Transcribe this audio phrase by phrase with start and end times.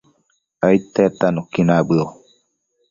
[0.67, 2.05] aidtedta nuqui nabëo